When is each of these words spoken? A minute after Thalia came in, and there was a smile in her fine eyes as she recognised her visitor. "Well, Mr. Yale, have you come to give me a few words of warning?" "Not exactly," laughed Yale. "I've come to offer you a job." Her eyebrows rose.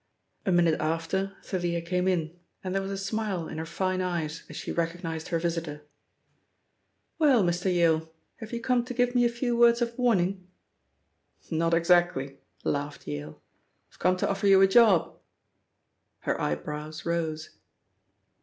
A 0.47 0.51
minute 0.51 0.79
after 0.81 1.37
Thalia 1.43 1.79
came 1.79 2.07
in, 2.07 2.35
and 2.63 2.73
there 2.73 2.81
was 2.81 2.89
a 2.89 2.97
smile 2.97 3.47
in 3.47 3.59
her 3.59 3.67
fine 3.67 4.01
eyes 4.01 4.41
as 4.49 4.55
she 4.55 4.71
recognised 4.71 5.27
her 5.27 5.37
visitor. 5.37 5.83
"Well, 7.19 7.43
Mr. 7.43 7.65
Yale, 7.71 8.11
have 8.37 8.51
you 8.51 8.59
come 8.61 8.83
to 8.85 8.95
give 8.95 9.13
me 9.13 9.25
a 9.25 9.29
few 9.29 9.55
words 9.55 9.79
of 9.79 9.95
warning?" 9.99 10.47
"Not 11.51 11.75
exactly," 11.75 12.39
laughed 12.63 13.07
Yale. 13.07 13.43
"I've 13.91 13.99
come 13.99 14.17
to 14.17 14.27
offer 14.27 14.47
you 14.47 14.59
a 14.61 14.67
job." 14.67 15.19
Her 16.21 16.41
eyebrows 16.41 17.05
rose. 17.05 17.51